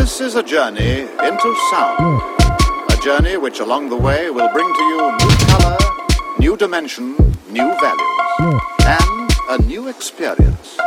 [0.00, 2.22] This is a journey into sound.
[2.88, 5.76] A journey which along the way will bring to you new color,
[6.38, 7.16] new dimension,
[7.50, 10.78] new values, and a new experience.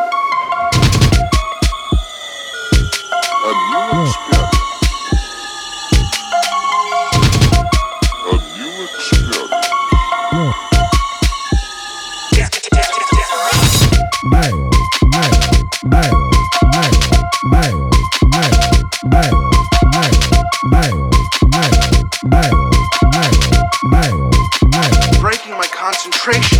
[25.83, 26.59] Concentration.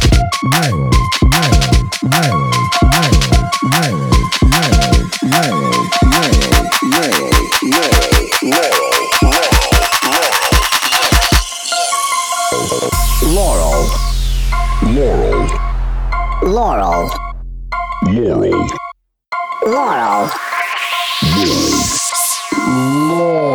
[0.51, 0.89] Laurel.
[2.11, 2.51] Laurel.
[3.71, 4.11] Laurel.
[5.31, 5.73] Laurel.
[6.83, 7.29] Laurel.
[23.07, 23.52] Laurel.